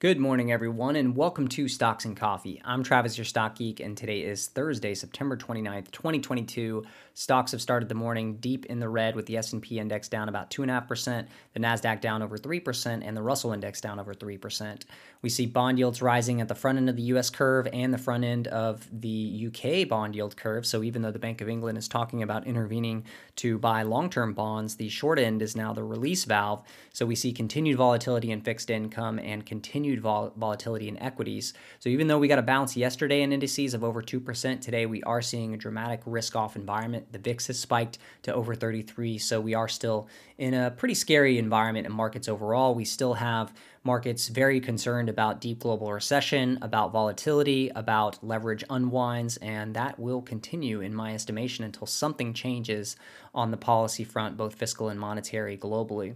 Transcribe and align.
Good 0.00 0.20
morning, 0.20 0.52
everyone, 0.52 0.94
and 0.94 1.16
welcome 1.16 1.48
to 1.48 1.66
Stocks 1.66 2.04
and 2.04 2.16
Coffee. 2.16 2.62
I'm 2.64 2.84
Travis, 2.84 3.18
your 3.18 3.24
stock 3.24 3.56
geek, 3.56 3.80
and 3.80 3.96
today 3.96 4.20
is 4.20 4.46
Thursday, 4.46 4.94
September 4.94 5.36
29th, 5.36 5.90
2022. 5.90 6.84
Stocks 7.14 7.50
have 7.50 7.60
started 7.60 7.88
the 7.88 7.96
morning 7.96 8.36
deep 8.36 8.64
in 8.66 8.78
the 8.78 8.88
red 8.88 9.16
with 9.16 9.26
the 9.26 9.36
S&P 9.36 9.80
index 9.80 10.06
down 10.08 10.28
about 10.28 10.52
2.5%, 10.52 11.26
the 11.52 11.58
NASDAQ 11.58 12.00
down 12.00 12.22
over 12.22 12.38
3%, 12.38 13.02
and 13.04 13.16
the 13.16 13.22
Russell 13.22 13.52
index 13.52 13.80
down 13.80 13.98
over 13.98 14.14
3%. 14.14 14.84
We 15.20 15.28
see 15.28 15.46
bond 15.46 15.80
yields 15.80 16.00
rising 16.00 16.40
at 16.40 16.46
the 16.46 16.54
front 16.54 16.78
end 16.78 16.88
of 16.88 16.94
the 16.94 17.02
U.S. 17.02 17.28
curve 17.28 17.66
and 17.72 17.92
the 17.92 17.98
front 17.98 18.22
end 18.22 18.46
of 18.46 18.86
the 18.92 19.08
U.K. 19.08 19.82
bond 19.82 20.14
yield 20.14 20.36
curve. 20.36 20.64
So 20.64 20.84
even 20.84 21.02
though 21.02 21.10
the 21.10 21.18
Bank 21.18 21.40
of 21.40 21.48
England 21.48 21.76
is 21.76 21.88
talking 21.88 22.22
about 22.22 22.46
intervening 22.46 23.02
to 23.34 23.58
buy 23.58 23.82
long-term 23.82 24.34
bonds, 24.34 24.76
the 24.76 24.90
short 24.90 25.18
end 25.18 25.42
is 25.42 25.56
now 25.56 25.72
the 25.72 25.82
release 25.82 26.22
valve. 26.22 26.62
So 26.92 27.04
we 27.04 27.16
see 27.16 27.32
continued 27.32 27.78
volatility 27.78 28.30
in 28.30 28.42
fixed 28.42 28.70
income 28.70 29.18
and 29.18 29.44
continued 29.44 29.87
continued 29.88 30.02
vol- 30.02 30.32
volatility 30.36 30.88
in 30.88 30.98
equities. 31.02 31.54
So 31.78 31.88
even 31.88 32.08
though 32.08 32.18
we 32.18 32.28
got 32.28 32.38
a 32.38 32.42
bounce 32.42 32.76
yesterday 32.76 33.22
in 33.22 33.32
indices 33.32 33.72
of 33.72 33.82
over 33.82 34.02
2%, 34.02 34.60
today 34.60 34.84
we 34.84 35.02
are 35.04 35.22
seeing 35.22 35.54
a 35.54 35.56
dramatic 35.56 36.02
risk 36.04 36.36
off 36.36 36.56
environment. 36.56 37.10
The 37.12 37.18
VIX 37.18 37.46
has 37.46 37.58
spiked 37.58 37.98
to 38.22 38.34
over 38.34 38.54
33, 38.54 39.18
so 39.18 39.40
we 39.40 39.54
are 39.54 39.68
still 39.68 40.08
in 40.36 40.52
a 40.52 40.70
pretty 40.70 40.94
scary 40.94 41.38
environment 41.38 41.86
in 41.86 41.92
markets 41.92 42.28
overall. 42.28 42.74
We 42.74 42.84
still 42.84 43.14
have 43.14 43.54
markets 43.82 44.28
very 44.28 44.60
concerned 44.60 45.08
about 45.08 45.40
deep 45.40 45.60
global 45.60 45.90
recession, 45.90 46.58
about 46.60 46.92
volatility, 46.92 47.70
about 47.74 48.22
leverage 48.22 48.64
unwinds, 48.68 49.38
and 49.38 49.74
that 49.74 49.98
will 49.98 50.20
continue, 50.20 50.82
in 50.82 50.94
my 50.94 51.14
estimation, 51.14 51.64
until 51.64 51.86
something 51.86 52.34
changes 52.34 52.96
on 53.34 53.50
the 53.50 53.56
policy 53.56 54.04
front, 54.04 54.36
both 54.36 54.54
fiscal 54.54 54.90
and 54.90 55.00
monetary 55.00 55.56
globally. 55.56 56.14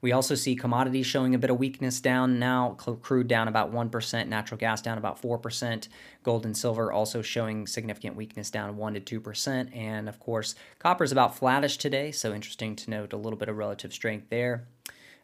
We 0.00 0.12
also 0.12 0.34
see 0.34 0.56
commodities 0.56 1.06
showing 1.06 1.34
a 1.34 1.38
bit 1.38 1.50
of 1.50 1.58
weakness 1.58 2.00
down 2.00 2.38
now. 2.38 2.76
Crude 3.02 3.28
down 3.28 3.48
about 3.48 3.72
1%, 3.72 4.28
natural 4.28 4.58
gas 4.58 4.82
down 4.82 4.98
about 4.98 5.20
4%, 5.20 5.88
gold 6.22 6.44
and 6.44 6.56
silver 6.56 6.92
also 6.92 7.22
showing 7.22 7.66
significant 7.66 8.16
weakness 8.16 8.50
down 8.50 8.76
1 8.76 8.94
to 8.94 9.20
2%. 9.20 9.76
And 9.76 10.08
of 10.08 10.20
course, 10.20 10.54
copper 10.78 11.04
is 11.04 11.12
about 11.12 11.36
flattish 11.36 11.78
today, 11.78 12.12
so 12.12 12.34
interesting 12.34 12.76
to 12.76 12.90
note 12.90 13.12
a 13.12 13.16
little 13.16 13.38
bit 13.38 13.48
of 13.48 13.56
relative 13.56 13.92
strength 13.92 14.28
there. 14.30 14.66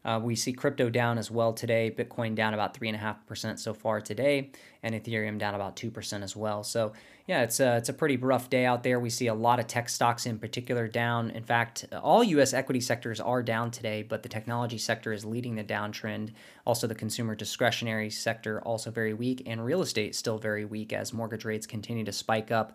Uh, 0.05 0.19
we 0.23 0.35
see 0.35 0.53
crypto 0.53 0.89
down 0.89 1.19
as 1.19 1.31
well 1.31 1.53
today. 1.53 1.95
Bitcoin 1.97 2.35
down 2.35 2.55
about 2.55 2.79
3.5% 2.79 3.59
so 3.59 3.75
far 3.75 4.01
today, 4.01 4.51
and 4.83 4.95
Ethereum 4.95 5.39
down 5.39 5.55
about 5.55 5.77
2% 5.77 6.23
as 6.23 6.35
well. 6.35 6.65
So, 6.65 6.93
yeah, 7.27 7.43
it's 7.43 7.61
a, 7.61 7.77
it's 7.77 7.91
a 7.91 7.93
pretty 7.93 8.17
rough 8.17 8.49
day 8.49 8.65
out 8.65 8.83
there. 8.83 8.99
We 8.99 9.11
see 9.11 9.27
a 9.27 9.35
lot 9.35 9.61
of 9.61 9.67
tech 9.67 9.89
stocks 9.89 10.25
in 10.25 10.39
particular 10.39 10.89
down. 10.89 11.31
In 11.31 11.45
fact, 11.45 11.85
all 12.03 12.25
U.S. 12.25 12.55
equity 12.55 12.81
sectors 12.81 13.21
are 13.21 13.43
down 13.43 13.71
today, 13.71 14.03
but 14.03 14.23
the 14.23 14.29
technology 14.29 14.79
sector 14.79 15.13
is 15.13 15.25
leading 15.25 15.55
the 15.55 15.65
downtrend. 15.65 16.33
Also, 16.67 16.87
the 16.87 16.95
consumer 16.95 17.35
discretionary 17.35 18.11
sector 18.11 18.63
also 18.63 18.91
very 18.91 19.13
weak, 19.13 19.43
and 19.47 19.65
real 19.65 19.83
estate 19.83 20.15
still 20.15 20.39
very 20.39 20.65
weak 20.65 20.93
as 20.95 21.13
mortgage 21.13 21.45
rates 21.45 21.67
continue 21.67 22.05
to 22.05 22.13
spike 22.13 22.51
up 22.51 22.75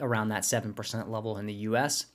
around 0.00 0.28
that 0.28 0.42
7% 0.42 1.08
level 1.08 1.38
in 1.38 1.46
the 1.46 1.54
U.S. 1.54 2.06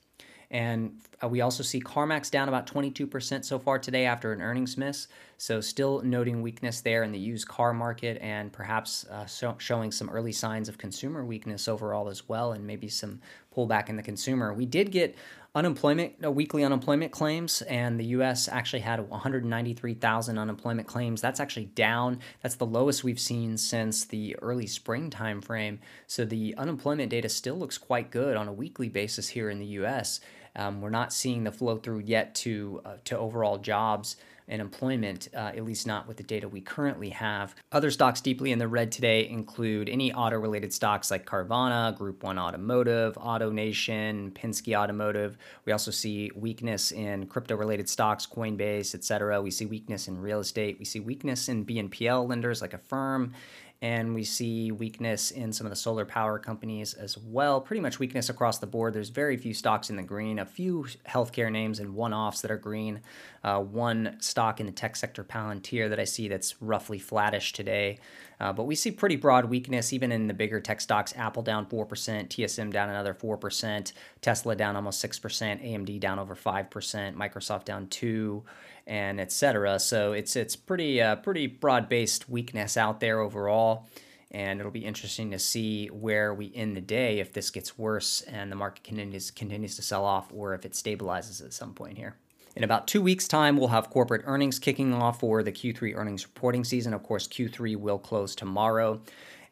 And 0.51 0.99
uh, 1.23 1.27
we 1.27 1.41
also 1.41 1.61
see 1.61 1.79
CarMax 1.79 2.31
down 2.31 2.47
about 2.47 2.65
22% 2.65 3.45
so 3.45 3.59
far 3.59 3.77
today 3.77 4.05
after 4.05 4.33
an 4.33 4.41
earnings 4.41 4.77
miss. 4.77 5.07
So, 5.37 5.61
still 5.61 6.01
noting 6.01 6.41
weakness 6.41 6.81
there 6.81 7.03
in 7.03 7.11
the 7.11 7.19
used 7.19 7.47
car 7.47 7.71
market 7.71 8.17
and 8.21 8.51
perhaps 8.51 9.05
uh, 9.05 9.25
so 9.25 9.55
showing 9.59 9.91
some 9.91 10.09
early 10.09 10.31
signs 10.31 10.67
of 10.67 10.77
consumer 10.77 11.23
weakness 11.23 11.67
overall 11.67 12.09
as 12.09 12.27
well, 12.27 12.53
and 12.53 12.65
maybe 12.65 12.87
some 12.87 13.21
pullback 13.55 13.89
in 13.89 13.95
the 13.95 14.03
consumer. 14.03 14.53
We 14.53 14.65
did 14.65 14.91
get 14.91 15.15
unemployment, 15.55 16.13
uh, 16.23 16.31
weekly 16.31 16.63
unemployment 16.63 17.11
claims, 17.11 17.61
and 17.63 17.99
the 17.99 18.05
U.S. 18.05 18.47
actually 18.47 18.81
had 18.81 19.09
193,000 19.09 20.37
unemployment 20.37 20.87
claims. 20.87 21.21
That's 21.21 21.39
actually 21.39 21.65
down. 21.65 22.19
That's 22.41 22.55
the 22.55 22.65
lowest 22.65 23.03
we've 23.03 23.19
seen 23.19 23.57
since 23.57 24.05
the 24.05 24.35
early 24.41 24.67
spring 24.67 25.09
timeframe. 25.09 25.79
So 26.07 26.25
the 26.25 26.55
unemployment 26.57 27.09
data 27.09 27.29
still 27.29 27.55
looks 27.55 27.77
quite 27.77 28.11
good 28.11 28.35
on 28.35 28.47
a 28.47 28.53
weekly 28.53 28.89
basis 28.89 29.29
here 29.29 29.49
in 29.49 29.59
the 29.59 29.65
U.S. 29.65 30.19
Um, 30.55 30.81
we're 30.81 30.89
not 30.89 31.13
seeing 31.13 31.43
the 31.43 31.51
flow 31.51 31.77
through 31.77 31.99
yet 31.99 32.35
to 32.35 32.81
uh, 32.85 32.93
to 33.05 33.17
overall 33.17 33.57
jobs 33.57 34.17
and 34.49 34.61
employment, 34.61 35.29
uh, 35.33 35.51
at 35.55 35.63
least 35.63 35.85
not 35.85 36.07
with 36.07 36.17
the 36.17 36.23
data 36.23 36.49
we 36.49 36.59
currently 36.59 37.09
have. 37.09 37.55
Other 37.71 37.91
stocks 37.91 38.19
deeply 38.19 38.51
in 38.51 38.59
the 38.59 38.67
red 38.67 38.91
today 38.91 39.29
include 39.29 39.87
any 39.87 40.11
auto 40.11 40.37
related 40.37 40.73
stocks 40.73 41.11
like 41.11 41.25
Carvana, 41.25 41.95
Group 41.95 42.23
1 42.23 42.37
Automotive, 42.37 43.13
AutoNation, 43.15 44.31
Penske 44.31 44.75
Automotive. 44.75 45.37
We 45.65 45.71
also 45.71 45.91
see 45.91 46.31
weakness 46.35 46.91
in 46.91 47.27
crypto 47.27 47.55
related 47.55 47.87
stocks, 47.87 48.25
Coinbase, 48.25 48.95
etc. 48.95 49.41
We 49.41 49.51
see 49.51 49.67
weakness 49.67 50.07
in 50.07 50.19
real 50.19 50.39
estate. 50.39 50.77
We 50.79 50.85
see 50.85 50.99
weakness 50.99 51.47
in 51.47 51.65
BNPL 51.65 52.27
lenders 52.27 52.61
like 52.61 52.73
Affirm 52.73 53.33
and 53.81 54.13
we 54.13 54.25
see 54.25 54.71
weakness 54.73 55.31
in 55.31 55.53
some 55.53 55.65
of 55.65 55.69
the 55.69 55.75
solar 55.75 56.03
power 56.03 56.37
companies 56.37 56.93
as 56.93 57.17
well. 57.17 57.61
Pretty 57.61 57.79
much 57.79 57.97
weakness 57.97 58.29
across 58.29 58.57
the 58.57 58.67
board. 58.67 58.93
There's 58.93 59.07
very 59.07 59.37
few 59.37 59.53
stocks 59.53 59.89
in 59.89 59.95
the 59.95 60.03
green, 60.03 60.37
a 60.37 60.45
few 60.45 60.85
healthcare 61.07 61.49
names 61.49 61.79
and 61.79 61.95
one 61.95 62.13
offs 62.13 62.41
that 62.41 62.51
are 62.51 62.57
green. 62.57 62.99
Uh, 63.41 63.61
one 63.61 64.17
stock 64.19 64.59
in 64.59 64.65
the 64.65 64.71
tech 64.73 64.97
sector, 64.97 65.23
Palantir, 65.23 65.89
that 65.89 65.99
I 65.99 66.03
see 66.03 66.27
that's 66.27 66.61
roughly 66.61 66.99
flattish 66.99 67.53
today. 67.53 67.99
Uh, 68.41 68.51
but 68.51 68.63
we 68.63 68.75
see 68.75 68.91
pretty 68.91 69.15
broad 69.15 69.45
weakness 69.45 69.93
even 69.93 70.11
in 70.11 70.27
the 70.27 70.33
bigger 70.33 70.59
tech 70.59 70.81
stocks. 70.81 71.13
Apple 71.15 71.43
down 71.43 71.65
4%, 71.65 71.87
TSM 71.87 72.73
down 72.73 72.89
another 72.89 73.13
4%, 73.13 73.93
Tesla 74.21 74.55
down 74.57 74.75
almost 74.75 75.03
6%, 75.03 75.21
AMD 75.65 75.99
down 76.01 76.19
over 76.19 76.35
5%, 76.35 77.15
Microsoft 77.15 77.63
down 77.63 77.87
2 77.87 78.43
and 78.89 79.21
etc. 79.21 79.79
So 79.79 80.11
it's 80.11 80.35
it's 80.35 80.55
pretty 80.55 81.01
uh, 81.01 81.15
pretty 81.17 81.47
broad 81.47 81.87
based 81.87 82.27
weakness 82.27 82.75
out 82.75 82.99
there 82.99 83.19
overall, 83.19 83.87
and 84.31 84.59
it'll 84.59 84.71
be 84.71 84.83
interesting 84.83 85.31
to 85.31 85.39
see 85.39 85.87
where 85.87 86.33
we 86.33 86.51
end 86.55 86.75
the 86.75 86.81
day 86.81 87.19
if 87.19 87.31
this 87.31 87.51
gets 87.51 87.77
worse 87.77 88.21
and 88.23 88.51
the 88.51 88.55
market 88.55 88.83
continues 88.83 89.31
continues 89.31 89.75
to 89.75 89.83
sell 89.83 90.03
off, 90.03 90.33
or 90.33 90.55
if 90.55 90.65
it 90.65 90.73
stabilizes 90.73 91.45
at 91.45 91.53
some 91.53 91.73
point 91.73 91.97
here. 91.97 92.15
In 92.55 92.63
about 92.63 92.87
two 92.87 93.01
weeks' 93.01 93.27
time, 93.27 93.57
we'll 93.57 93.69
have 93.69 93.91
corporate 93.91 94.23
earnings 94.25 94.57
kicking 94.57 94.91
off 94.91 95.19
for 95.19 95.43
the 95.43 95.51
Q3 95.51 95.95
earnings 95.95 96.25
reporting 96.25 96.63
season. 96.63 96.93
Of 96.95 97.03
course, 97.03 97.27
Q3 97.27 97.77
will 97.77 97.99
close 97.99 98.35
tomorrow. 98.35 99.01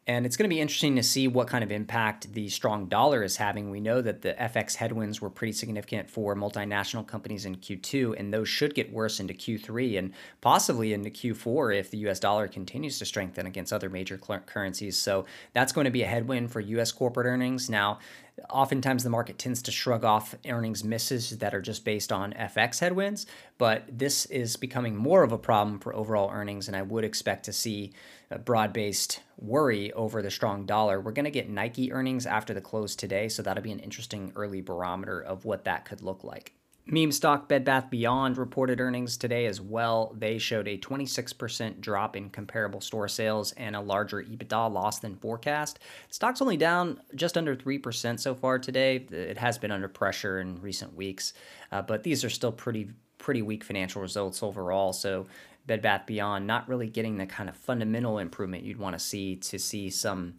And 0.07 0.25
it's 0.25 0.37
going 0.37 0.49
to 0.49 0.55
be 0.55 0.61
interesting 0.61 0.95
to 0.95 1.03
see 1.03 1.27
what 1.27 1.49
kind 1.49 1.65
of 1.65 1.71
impact 1.71 2.31
the 2.31 2.47
strong 2.47 2.87
dollar 2.87 3.23
is 3.23 3.35
having. 3.35 3.69
We 3.69 3.81
know 3.81 4.01
that 4.01 4.21
the 4.21 4.35
FX 4.35 4.75
headwinds 4.75 5.19
were 5.19 5.29
pretty 5.29 5.51
significant 5.51 6.09
for 6.09 6.33
multinational 6.33 7.05
companies 7.05 7.45
in 7.45 7.57
Q2, 7.57 8.17
and 8.17 8.33
those 8.33 8.47
should 8.47 8.73
get 8.73 8.93
worse 8.93 9.19
into 9.19 9.33
Q3 9.33 9.99
and 9.99 10.13
possibly 10.39 10.93
into 10.93 11.09
Q4 11.09 11.77
if 11.77 11.91
the 11.91 11.97
US 12.07 12.21
dollar 12.21 12.47
continues 12.47 12.97
to 12.99 13.05
strengthen 13.05 13.45
against 13.47 13.73
other 13.73 13.89
major 13.89 14.17
currencies. 14.17 14.95
So 14.95 15.25
that's 15.51 15.73
going 15.73 15.85
to 15.85 15.91
be 15.91 16.03
a 16.03 16.07
headwind 16.07 16.53
for 16.53 16.61
US 16.61 16.93
corporate 16.93 17.27
earnings. 17.27 17.69
Now, 17.69 17.99
Oftentimes, 18.49 19.03
the 19.03 19.09
market 19.09 19.39
tends 19.39 19.61
to 19.63 19.71
shrug 19.71 20.05
off 20.05 20.35
earnings 20.47 20.83
misses 20.83 21.39
that 21.39 21.55
are 21.55 21.61
just 21.61 21.83
based 21.83 22.11
on 22.11 22.33
FX 22.33 22.79
headwinds, 22.79 23.25
but 23.57 23.83
this 23.91 24.25
is 24.27 24.55
becoming 24.57 24.95
more 24.95 25.23
of 25.23 25.31
a 25.31 25.37
problem 25.37 25.79
for 25.79 25.95
overall 25.95 26.29
earnings, 26.31 26.67
and 26.67 26.77
I 26.77 26.83
would 26.83 27.03
expect 27.03 27.45
to 27.45 27.53
see 27.53 27.93
a 28.29 28.37
broad 28.37 28.73
based 28.73 29.21
worry 29.37 29.91
over 29.93 30.21
the 30.21 30.31
strong 30.31 30.65
dollar. 30.65 31.01
We're 31.01 31.11
going 31.13 31.25
to 31.25 31.31
get 31.31 31.49
Nike 31.49 31.91
earnings 31.91 32.25
after 32.25 32.53
the 32.53 32.61
close 32.61 32.95
today, 32.95 33.27
so 33.27 33.41
that'll 33.41 33.63
be 33.63 33.71
an 33.71 33.79
interesting 33.79 34.31
early 34.35 34.61
barometer 34.61 35.19
of 35.19 35.45
what 35.45 35.65
that 35.65 35.85
could 35.85 36.01
look 36.01 36.23
like. 36.23 36.56
Meme 36.89 37.11
stock 37.11 37.49
Bed 37.49 37.65
Bath 37.65 37.89
Beyond 37.89 38.37
reported 38.37 38.79
earnings 38.79 39.17
today 39.17 39.45
as 39.45 39.59
well. 39.59 40.15
They 40.17 40.37
showed 40.37 40.69
a 40.69 40.77
26% 40.77 41.81
drop 41.81 42.15
in 42.15 42.29
comparable 42.29 42.79
store 42.79 43.09
sales 43.09 43.51
and 43.53 43.75
a 43.75 43.81
larger 43.81 44.23
EBITDA 44.23 44.71
loss 44.71 44.99
than 44.99 45.17
forecast. 45.17 45.79
Stock's 46.09 46.41
only 46.41 46.55
down 46.55 47.01
just 47.13 47.37
under 47.37 47.57
3% 47.57 48.19
so 48.21 48.33
far 48.33 48.57
today. 48.57 49.05
It 49.11 49.37
has 49.37 49.57
been 49.57 49.71
under 49.71 49.89
pressure 49.89 50.39
in 50.39 50.61
recent 50.61 50.95
weeks, 50.95 51.33
uh, 51.73 51.81
but 51.81 52.03
these 52.03 52.23
are 52.23 52.29
still 52.29 52.53
pretty 52.53 52.89
pretty 53.17 53.41
weak 53.41 53.63
financial 53.63 54.01
results 54.01 54.41
overall. 54.41 54.93
So 54.93 55.25
Bed 55.65 55.81
Bath 55.81 56.05
Beyond 56.05 56.47
not 56.47 56.69
really 56.69 56.87
getting 56.87 57.17
the 57.17 57.25
kind 57.25 57.49
of 57.49 57.57
fundamental 57.57 58.19
improvement 58.19 58.63
you'd 58.63 58.77
want 58.77 58.97
to 58.97 58.99
see 58.99 59.35
to 59.35 59.59
see 59.59 59.89
some 59.89 60.35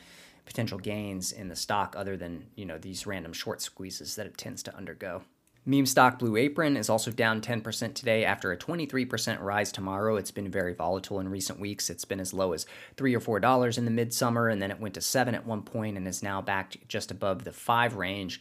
potential 0.47 0.79
gains 0.79 1.33
in 1.33 1.49
the 1.49 1.57
stock 1.57 1.95
other 1.99 2.17
than, 2.17 2.47
you 2.55 2.65
know, 2.65 2.79
these 2.79 3.07
random 3.07 3.35
short 3.35 3.61
squeezes 3.61 4.15
that 4.17 4.25
it 4.25 4.39
tends 4.39 4.63
to 4.63 4.75
undergo. 4.75 5.23
Meme 5.69 5.85
stock 5.85 6.19
Blue 6.19 6.35
Apron 6.37 6.79
is 6.79 6.89
also 6.89 7.11
down 7.11 7.43
10% 7.43 7.93
today 7.93 8.25
after 8.25 8.51
a 8.51 8.57
23% 8.57 9.43
rise 9.43 9.71
tomorrow. 9.71 10.17
It's 10.17 10.31
been 10.31 10.51
very 10.51 10.73
volatile 10.73 11.21
in 11.21 11.29
recent 11.29 11.61
weeks. 11.61 11.91
It's 11.91 12.07
been 12.07 12.21
as 12.21 12.33
low 12.33 12.55
as 12.55 12.65
3 12.97 13.15
or 13.15 13.21
4 13.21 13.39
dollars 13.39 13.77
in 13.77 13.85
the 13.85 13.91
midsummer 13.91 14.49
and 14.49 14.63
then 14.63 14.71
it 14.71 14.81
went 14.81 14.95
to 14.95 15.03
7 15.03 15.35
at 15.35 15.47
one 15.47 15.61
point 15.61 15.99
and 15.99 16.09
is 16.09 16.23
now 16.23 16.41
back 16.41 16.79
just 16.89 17.11
above 17.11 17.45
the 17.45 17.53
5 17.53 17.97
range. 17.97 18.41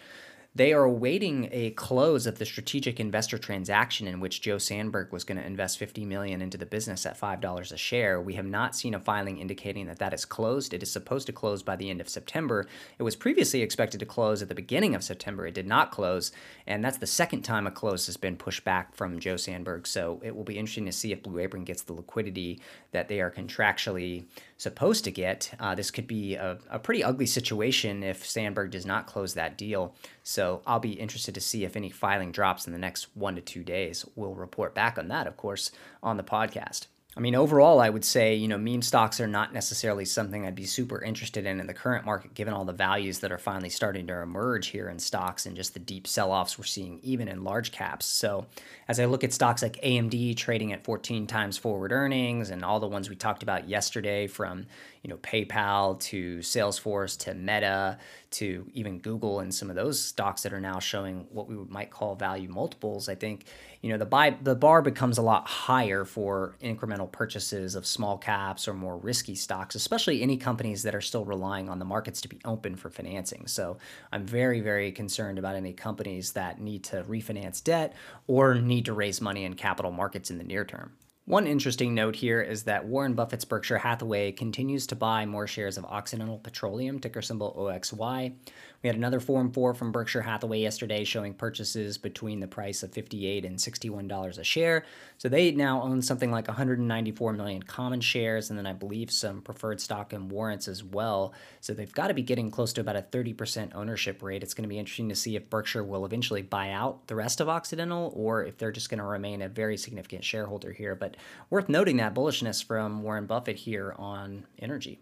They 0.57 0.73
are 0.73 0.85
awaiting 0.85 1.49
a 1.51 1.69
close 1.69 2.25
of 2.25 2.39
the 2.39 2.45
strategic 2.45 2.99
investor 2.99 3.37
transaction 3.37 4.07
in 4.07 4.19
which 4.19 4.41
Joe 4.41 4.55
Sanberg 4.55 5.11
was 5.11 5.23
going 5.23 5.37
to 5.37 5.45
invest 5.45 5.77
50 5.77 6.03
million 6.03 6.41
into 6.41 6.57
the 6.57 6.65
business 6.65 7.05
at 7.05 7.19
$5 7.19 7.71
a 7.71 7.77
share. 7.77 8.19
We 8.19 8.33
have 8.33 8.45
not 8.47 8.75
seen 8.75 8.95
a 8.95 8.99
filing 8.99 9.37
indicating 9.37 9.85
that 9.85 9.99
that 9.99 10.15
is 10.15 10.25
closed. 10.25 10.73
It 10.73 10.81
is 10.81 10.91
supposed 10.91 11.27
to 11.27 11.31
close 11.31 11.61
by 11.61 11.75
the 11.75 11.91
end 11.91 12.01
of 12.01 12.09
September. 12.09 12.65
It 12.97 13.03
was 13.03 13.15
previously 13.15 13.61
expected 13.61 13.99
to 13.99 14.07
close 14.07 14.41
at 14.41 14.47
the 14.47 14.55
beginning 14.55 14.95
of 14.95 15.03
September. 15.03 15.45
It 15.45 15.53
did 15.53 15.67
not 15.67 15.91
close, 15.91 16.31
and 16.65 16.83
that's 16.83 16.97
the 16.97 17.05
second 17.05 17.43
time 17.43 17.67
a 17.67 17.71
close 17.71 18.07
has 18.07 18.17
been 18.17 18.35
pushed 18.35 18.63
back 18.63 18.95
from 18.95 19.19
Joe 19.19 19.35
Sanberg. 19.35 19.85
So 19.85 20.19
it 20.23 20.35
will 20.35 20.43
be 20.43 20.57
interesting 20.57 20.87
to 20.87 20.91
see 20.91 21.11
if 21.11 21.21
Blue 21.21 21.37
Apron 21.37 21.65
gets 21.65 21.83
the 21.83 21.93
liquidity 21.93 22.59
that 22.93 23.09
they 23.09 23.21
are 23.21 23.29
contractually 23.29 24.25
supposed 24.57 25.03
to 25.03 25.11
get. 25.11 25.53
Uh, 25.59 25.75
this 25.75 25.91
could 25.91 26.07
be 26.07 26.33
a, 26.33 26.57
a 26.71 26.79
pretty 26.79 27.03
ugly 27.03 27.27
situation 27.27 28.01
if 28.01 28.23
Sanberg 28.23 28.71
does 28.71 28.87
not 28.87 29.05
close 29.05 29.35
that 29.35 29.55
deal. 29.55 29.93
So 30.23 30.46
I'll 30.65 30.79
be 30.79 30.93
interested 30.93 31.35
to 31.35 31.41
see 31.41 31.63
if 31.63 31.75
any 31.75 31.89
filing 31.89 32.31
drops 32.31 32.67
in 32.67 32.73
the 32.73 32.79
next 32.79 33.07
one 33.15 33.35
to 33.35 33.41
two 33.41 33.63
days. 33.63 34.05
We'll 34.15 34.35
report 34.35 34.73
back 34.73 34.97
on 34.97 35.07
that, 35.09 35.27
of 35.27 35.37
course, 35.37 35.71
on 36.01 36.17
the 36.17 36.23
podcast. 36.23 36.87
I 37.17 37.19
mean, 37.19 37.33
overall, 37.33 37.79
I 37.79 37.89
would 37.89 38.05
say, 38.05 38.35
you 38.35 38.47
know, 38.47 38.59
meme 38.59 38.83
stocks 38.83 39.19
are 39.19 39.25
not 39.25 39.51
necessarily 39.51 40.05
something 40.05 40.45
I'd 40.45 40.53
be 40.53 40.67
super 40.67 41.01
interested 41.01 41.47
in 41.47 41.59
in 41.59 41.65
the 41.65 41.73
current 41.73 42.05
market, 42.05 42.35
given 42.35 42.53
all 42.53 42.63
the 42.63 42.73
values 42.73 43.17
that 43.19 43.31
are 43.31 43.39
finally 43.39 43.71
starting 43.71 44.05
to 44.05 44.21
emerge 44.21 44.67
here 44.67 44.87
in 44.87 44.99
stocks 44.99 45.47
and 45.47 45.55
just 45.55 45.73
the 45.73 45.79
deep 45.79 46.05
sell 46.05 46.31
offs 46.31 46.59
we're 46.59 46.65
seeing 46.65 46.99
even 47.01 47.27
in 47.27 47.43
large 47.43 47.71
caps. 47.71 48.05
So, 48.05 48.45
as 48.87 48.99
I 48.99 49.05
look 49.05 49.23
at 49.23 49.33
stocks 49.33 49.63
like 49.63 49.81
AMD 49.81 50.37
trading 50.37 50.73
at 50.73 50.83
14 50.83 51.25
times 51.25 51.57
forward 51.57 51.91
earnings 51.91 52.51
and 52.51 52.63
all 52.63 52.79
the 52.79 52.87
ones 52.87 53.09
we 53.09 53.15
talked 53.15 53.41
about 53.41 53.67
yesterday 53.67 54.27
from, 54.27 54.67
you 55.01 55.09
know, 55.09 55.17
PayPal 55.17 55.99
to 56.01 56.37
Salesforce 56.37 57.17
to 57.21 57.33
Meta 57.33 57.97
to 58.29 58.69
even 58.73 58.99
Google 58.99 59.39
and 59.39 59.53
some 59.53 59.69
of 59.69 59.75
those 59.75 59.99
stocks 59.99 60.43
that 60.43 60.53
are 60.53 60.61
now 60.61 60.79
showing 60.79 61.25
what 61.31 61.47
we 61.47 61.55
might 61.69 61.89
call 61.89 62.15
value 62.15 62.49
multiples, 62.49 63.09
I 63.09 63.15
think, 63.15 63.45
you 63.81 63.89
know, 63.89 63.97
the 63.97 64.05
buy 64.05 64.37
the 64.41 64.55
bar 64.55 64.81
becomes 64.81 65.17
a 65.17 65.21
lot 65.21 65.47
higher 65.47 66.03
for 66.03 66.55
incremental 66.61 67.06
purchases 67.07 67.75
of 67.75 67.85
small 67.85 68.17
caps 68.17 68.67
or 68.67 68.73
more 68.73 68.97
risky 68.97 69.35
stocks, 69.35 69.75
especially 69.75 70.21
any 70.21 70.37
companies 70.37 70.83
that 70.83 70.95
are 70.95 71.01
still 71.01 71.25
relying 71.25 71.69
on 71.69 71.79
the 71.79 71.85
markets 71.85 72.21
to 72.21 72.27
be 72.27 72.39
open 72.45 72.75
for 72.75 72.89
financing. 72.89 73.47
So, 73.47 73.77
I'm 74.11 74.25
very 74.25 74.61
very 74.61 74.91
concerned 74.91 75.39
about 75.39 75.55
any 75.55 75.73
companies 75.73 76.33
that 76.33 76.59
need 76.59 76.83
to 76.85 77.03
refinance 77.03 77.63
debt 77.63 77.95
or 78.27 78.55
need 78.55 78.85
to 78.85 78.93
raise 78.93 79.21
money 79.21 79.43
in 79.43 79.55
capital 79.55 79.91
markets 79.91 80.29
in 80.29 80.37
the 80.37 80.43
near 80.43 80.65
term. 80.65 80.93
One 81.27 81.45
interesting 81.45 81.93
note 81.93 82.15
here 82.15 82.41
is 82.41 82.63
that 82.63 82.85
Warren 82.85 83.13
Buffett's 83.13 83.43
Berkshire 83.43 83.79
Hathaway 83.79 84.31
continues 84.31 84.87
to 84.87 84.95
buy 84.95 85.25
more 85.25 85.45
shares 85.45 85.77
of 85.77 85.83
Occidental 85.83 86.39
Petroleum, 86.39 86.99
ticker 86.99 87.21
symbol 87.21 87.53
OXY. 87.57 88.33
We 88.81 88.87
had 88.87 88.95
another 88.95 89.19
Form 89.19 89.51
4 89.51 89.73
from 89.73 89.91
Berkshire 89.91 90.21
Hathaway 90.21 90.61
yesterday 90.61 91.03
showing 91.03 91.33
purchases 91.33 91.97
between 91.97 92.39
the 92.39 92.47
price 92.47 92.81
of 92.81 92.93
58 92.93 93.43
and 93.43 93.57
$61 93.57 94.37
a 94.37 94.43
share. 94.45 94.85
So 95.17 95.27
they 95.27 95.51
now 95.51 95.81
own 95.81 96.01
something 96.01 96.31
like 96.31 96.47
194 96.47 97.33
million 97.33 97.61
common 97.61 97.99
shares, 97.99 98.49
and 98.49 98.57
then 98.57 98.65
I 98.65 98.71
believe 98.71 99.11
some 99.11 99.41
preferred 99.41 99.81
stock 99.81 100.13
and 100.13 100.31
warrants 100.31 100.69
as 100.69 100.81
well. 100.81 101.33
So 101.59 101.73
they've 101.73 101.91
got 101.91 102.07
to 102.07 102.13
be 102.13 102.21
getting 102.21 102.51
close 102.51 102.71
to 102.73 102.81
about 102.81 102.95
a 102.95 103.01
30% 103.01 103.75
ownership 103.75 104.23
rate. 104.23 104.43
It's 104.43 104.53
going 104.53 104.63
to 104.63 104.69
be 104.69 104.79
interesting 104.79 105.09
to 105.09 105.15
see 105.15 105.35
if 105.35 105.49
Berkshire 105.49 105.83
will 105.83 106.05
eventually 106.05 106.41
buy 106.41 106.69
out 106.69 107.07
the 107.07 107.15
rest 107.15 107.41
of 107.41 107.49
Occidental 107.49 108.13
or 108.15 108.45
if 108.45 108.57
they're 108.57 108.71
just 108.71 108.89
going 108.89 108.99
to 108.99 109.03
remain 109.03 109.41
a 109.41 109.49
very 109.49 109.75
significant 109.75 110.23
shareholder 110.23 110.71
here. 110.71 110.95
But 110.95 111.16
worth 111.49 111.69
noting 111.69 111.97
that 111.97 112.13
bullishness 112.13 112.63
from 112.63 113.03
Warren 113.03 113.25
Buffett 113.25 113.57
here 113.57 113.93
on 113.97 114.45
energy. 114.59 114.99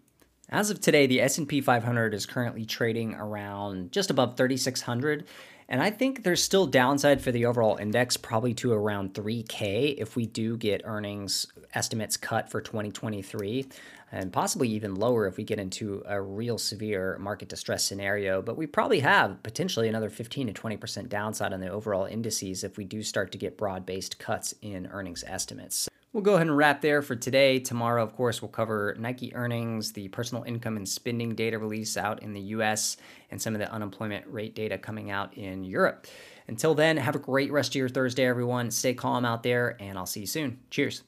As 0.50 0.70
of 0.70 0.80
today, 0.80 1.08
the 1.08 1.22
S&P 1.22 1.62
500 1.62 2.14
is 2.14 2.26
currently 2.26 2.66
trading 2.66 3.16
around 3.16 3.92
just 3.92 4.12
above 4.12 4.38
3600 4.38 5.26
and 5.68 5.82
I 5.82 5.90
think 5.90 6.24
there's 6.24 6.44
still 6.44 6.68
downside 6.68 7.22
for 7.22 7.32
the 7.32 7.46
overall 7.46 7.78
index, 7.78 8.18
probably 8.18 8.54
to 8.56 8.72
around 8.72 9.16
3K 9.16 9.96
if 9.98 10.16
we 10.16 10.28
do 10.28 10.58
get 10.58 10.84
earnings 10.86 11.48
estimates 11.74 12.18
cut 12.18 12.52
for 12.52 12.62
2023, 12.62 13.66
and 14.12 14.32
possibly 14.32 14.70
even 14.70 14.94
lower 14.94 15.26
if 15.26 15.38
we 15.38 15.44
get 15.44 15.60
into 15.60 16.04
a 16.06 16.22
real 16.22 16.60
severe 16.60 17.18
market 17.20 17.50
distress 17.50 17.84
scenario. 17.84 18.44
But 18.44 18.58
we 18.58 18.68
probably 18.68 19.00
have 19.00 19.42
potentially 19.42 19.90
another 19.90 20.12
15 20.12 20.48
to 20.48 20.54
20% 20.54 21.10
downside 21.10 21.52
on 21.52 21.62
the 21.62 21.70
overall 21.70 22.06
indices 22.06 22.64
if 22.64 22.78
we 22.78 22.86
do 22.86 23.02
start 23.02 23.32
to 23.32 23.38
get 23.40 23.58
broad 23.58 23.88
based 23.88 24.20
cuts 24.20 24.54
in 24.62 24.86
earnings 24.88 25.24
estimates. 25.26 25.90
We'll 26.16 26.24
go 26.24 26.36
ahead 26.36 26.48
and 26.48 26.56
wrap 26.56 26.80
there 26.80 27.02
for 27.02 27.18
today. 27.18 27.60
Tomorrow, 27.60 28.02
of 28.02 28.16
course, 28.16 28.42
we'll 28.42 28.48
cover 28.48 28.96
Nike 28.98 29.36
earnings, 29.36 29.92
the 29.92 30.08
personal 30.08 30.46
income 30.46 30.78
and 30.78 30.88
spending 30.88 31.36
data 31.36 31.60
release 31.60 31.98
out 31.98 32.24
in 32.24 32.32
the 32.32 32.40
US, 32.40 32.96
and 33.32 33.42
some 33.42 33.54
of 33.54 33.60
the 33.60 33.70
unemployment 33.70 34.26
rate 34.28 34.56
data 34.56 34.78
coming 34.78 35.12
out 35.12 35.36
in 35.38 35.66
Europe. 35.66 36.08
Until 36.48 36.74
then, 36.74 36.96
have 36.96 37.18
a 37.18 37.20
great 37.20 37.52
rest 37.52 37.72
of 37.72 37.76
your 37.76 37.90
Thursday, 37.90 38.26
everyone. 38.26 38.72
Stay 38.72 38.94
calm 38.94 39.26
out 39.26 39.44
there, 39.44 39.76
and 39.82 39.98
I'll 39.98 40.06
see 40.06 40.22
you 40.22 40.26
soon. 40.26 40.60
Cheers. 40.70 41.04